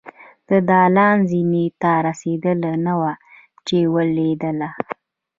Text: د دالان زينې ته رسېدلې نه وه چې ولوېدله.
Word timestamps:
د 0.49 0.51
دالان 0.69 1.17
زينې 1.29 1.65
ته 1.81 1.91
رسېدلې 2.07 2.73
نه 2.85 2.93
وه 2.99 3.13
چې 3.67 3.77
ولوېدله. 3.93 4.69